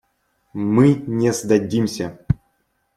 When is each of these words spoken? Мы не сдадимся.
Мы 0.75 0.95
не 1.21 1.31
сдадимся. 1.31 2.07